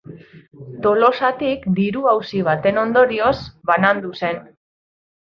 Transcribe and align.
Tolosatik 0.85 1.67
diru-auzi 1.79 2.41
baten 2.47 2.79
ondorioz 2.85 3.33
banandu 3.71 4.15
zen. 4.23 4.41